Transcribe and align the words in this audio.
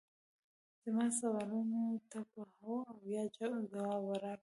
زما 0.83 1.05
سوالونو 1.19 1.81
ته 2.11 2.19
په 2.31 2.41
هو 2.55 2.75
او 2.91 2.99
یا 3.15 3.23
ځواب 3.35 4.09
راکړه 4.23 4.31